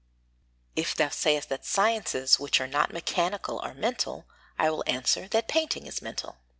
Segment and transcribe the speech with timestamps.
[0.75, 4.25] If thou sayest that sciences which are not mechanical are mental,
[4.57, 6.37] I will answer that painting is mental.